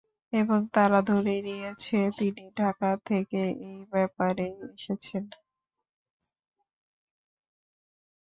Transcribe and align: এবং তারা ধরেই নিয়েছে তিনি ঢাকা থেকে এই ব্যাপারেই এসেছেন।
এবং 0.33 0.59
তারা 0.75 0.99
ধরেই 1.09 1.41
নিয়েছে 1.47 1.97
তিনি 2.19 2.43
ঢাকা 2.57 2.89
থেকে 3.05 3.39
এই 3.65 3.79
ব্যাপারেই 3.91 4.55
এসেছেন। 4.69 5.23